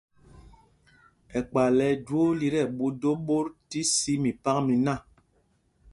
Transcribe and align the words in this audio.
Ɛkpay 1.39 1.69
lɛ 1.77 1.85
ɛjwoo 1.93 2.29
li 2.39 2.47
tí 2.53 2.59
ɛɓu 2.65 2.85
do 3.01 3.09
ɓot 3.25 3.47
tí 3.69 3.79
sī 3.95 4.13
ndol 4.15 4.21
mipak 4.23 4.57
miná. 4.67 4.93